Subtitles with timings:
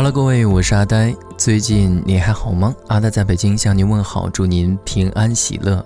[0.00, 1.14] 好了各位，我是阿呆。
[1.36, 2.74] 最近你还好吗？
[2.86, 5.84] 阿呆在北京向您问好，祝您平安喜乐。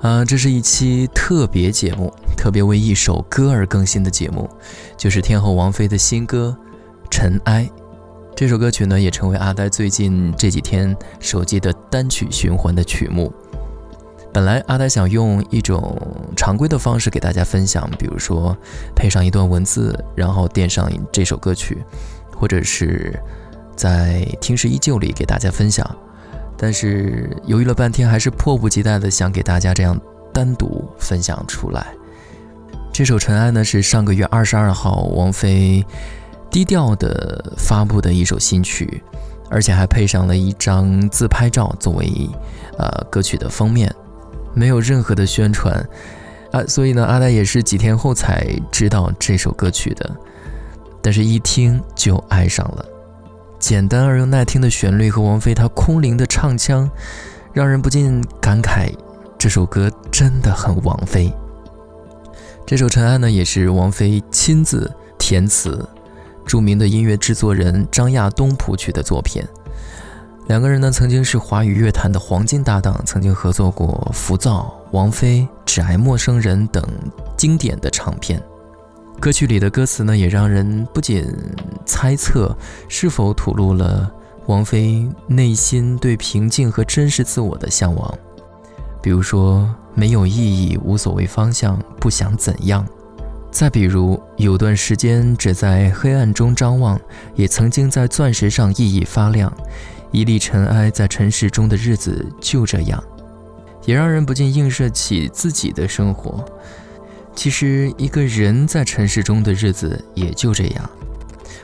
[0.00, 4.48] 啊，这是一期特别节目，特别为一首歌而更新的节目，
[4.96, 6.56] 就是天后王菲的新歌
[7.10, 7.68] 《尘埃》。
[8.36, 13.32] 这首歌曲呢，也成为阿呆最近这几天手机的单曲循环的曲目。
[14.32, 16.00] 本来阿呆想用一种
[16.36, 18.56] 常规的方式给大家分享，比如说
[18.94, 21.82] 配上一段文字，然后垫上这首歌曲。
[22.42, 23.16] 或者是
[23.76, 25.88] 在《听时依旧》里给大家分享，
[26.58, 29.96] 但是犹豫了半天，还是迫不及待的想给大家这样
[30.34, 31.94] 单独分享出来。
[32.92, 35.86] 这首《尘埃》呢，是上个月二十二号王菲
[36.50, 39.00] 低调的发布的一首新曲，
[39.48, 42.28] 而且还配上了一张自拍照作为
[42.76, 43.94] 呃歌曲的封面，
[44.52, 45.72] 没有任何的宣传
[46.50, 50.10] 啊，所以呢，阿呆也是几天后才知道这首歌曲的。
[51.02, 52.86] 但是，一听就爱上了，
[53.58, 56.88] 简单而又耐听的旋律和王菲她空灵的唱腔，
[57.52, 58.94] 让人不禁感慨，
[59.36, 61.32] 这首歌真的很王菲。
[62.64, 65.84] 这首《尘埃》呢，也是王菲亲自填词，
[66.46, 69.42] 著名的音乐制作人张亚东谱曲的作品。
[70.46, 76.82] 两个人呢，曾经是华语乐坛的黄金搭档，曾经合作过《浮躁》《王菲》《只爱陌生人》等
[77.36, 78.40] 经典的唱片。
[79.20, 81.24] 歌曲里的歌词呢，也让人不仅
[81.86, 82.56] 猜测
[82.88, 84.10] 是否吐露了
[84.46, 88.18] 王菲内心对平静和真实自我的向往。
[89.00, 92.84] 比如说，没有意义，无所谓方向，不想怎样。
[93.50, 97.00] 再比如，有段时间只在黑暗中张望，
[97.34, 99.52] 也曾经在钻石上熠熠发亮。
[100.10, 103.02] 一粒尘埃在尘世中的日子就这样，
[103.84, 106.44] 也让人不禁映射起自己的生活。
[107.34, 110.90] 其实，一个人在尘世中的日子也就这样。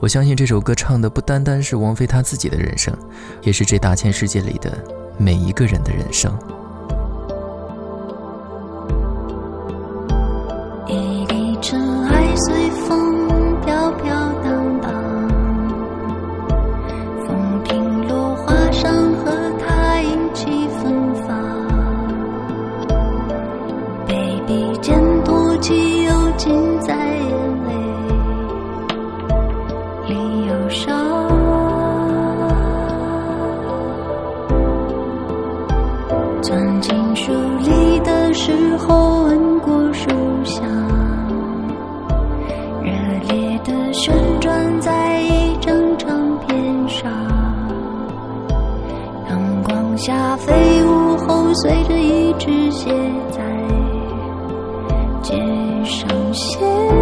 [0.00, 2.96] 我相信这首歌唱的不单单是王菲她自己的人生，
[3.42, 4.82] 也是这大千世界里的
[5.18, 6.36] 每一个人的人生。
[50.36, 52.90] 飞舞后随着一只鞋
[53.30, 53.40] 在。
[55.22, 55.34] 街
[55.84, 56.99] 上写。